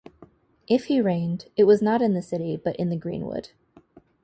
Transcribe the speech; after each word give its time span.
If 0.67 0.85
he 0.85 0.99
reigned, 0.99 1.49
it 1.55 1.65
was 1.65 1.79
not 1.79 2.01
in 2.01 2.15
the 2.15 2.23
city, 2.23 2.57
but 2.57 2.75
in 2.77 2.89
the 2.89 2.95
greenwood. 2.95 3.49